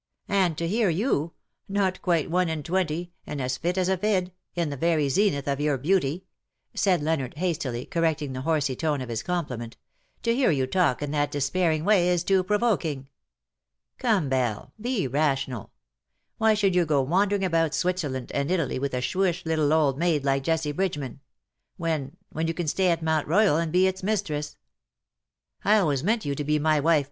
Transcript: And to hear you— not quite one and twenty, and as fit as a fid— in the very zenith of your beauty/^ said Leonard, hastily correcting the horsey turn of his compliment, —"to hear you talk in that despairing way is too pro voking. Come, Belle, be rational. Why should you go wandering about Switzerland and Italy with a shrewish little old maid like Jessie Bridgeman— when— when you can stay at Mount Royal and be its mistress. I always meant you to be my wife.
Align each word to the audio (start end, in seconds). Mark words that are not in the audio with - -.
And 0.29 0.57
to 0.57 0.67
hear 0.67 0.89
you— 0.89 1.33
not 1.69 2.01
quite 2.01 2.31
one 2.31 2.49
and 2.49 2.65
twenty, 2.65 3.11
and 3.27 3.39
as 3.39 3.57
fit 3.57 3.77
as 3.77 3.87
a 3.87 3.97
fid— 3.99 4.31
in 4.55 4.71
the 4.71 4.75
very 4.75 5.07
zenith 5.09 5.47
of 5.47 5.59
your 5.61 5.77
beauty/^ 5.77 6.23
said 6.73 7.03
Leonard, 7.03 7.35
hastily 7.37 7.85
correcting 7.85 8.33
the 8.33 8.41
horsey 8.41 8.75
turn 8.75 8.99
of 9.01 9.09
his 9.09 9.21
compliment, 9.21 9.77
—"to 10.23 10.35
hear 10.35 10.49
you 10.49 10.65
talk 10.65 11.03
in 11.03 11.11
that 11.11 11.29
despairing 11.29 11.85
way 11.85 12.07
is 12.09 12.23
too 12.23 12.43
pro 12.43 12.57
voking. 12.57 13.09
Come, 13.99 14.27
Belle, 14.27 14.73
be 14.81 15.07
rational. 15.07 15.69
Why 16.39 16.55
should 16.55 16.73
you 16.73 16.83
go 16.87 17.03
wandering 17.03 17.43
about 17.45 17.75
Switzerland 17.75 18.31
and 18.31 18.49
Italy 18.49 18.79
with 18.79 18.95
a 18.95 19.01
shrewish 19.01 19.45
little 19.45 19.71
old 19.71 19.99
maid 19.99 20.23
like 20.25 20.43
Jessie 20.45 20.71
Bridgeman— 20.71 21.19
when— 21.77 22.17
when 22.31 22.47
you 22.47 22.55
can 22.55 22.67
stay 22.67 22.89
at 22.89 23.03
Mount 23.03 23.27
Royal 23.27 23.57
and 23.57 23.71
be 23.71 23.85
its 23.85 24.01
mistress. 24.01 24.57
I 25.63 25.77
always 25.77 26.03
meant 26.03 26.25
you 26.25 26.33
to 26.33 26.43
be 26.43 26.57
my 26.57 26.79
wife. 26.79 26.99